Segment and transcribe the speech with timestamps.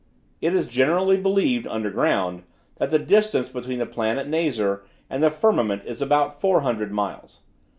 [0.41, 2.41] It is generally believed, under ground,
[2.77, 4.81] that the distance between the planet Nazar
[5.11, 7.41] and the firmament is about four hundred miles.